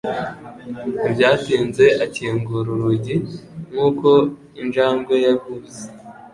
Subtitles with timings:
[0.99, 3.15] Ntibyatinze akingura urugi
[3.71, 4.09] nkuko
[4.61, 5.83] injangwe yabuze.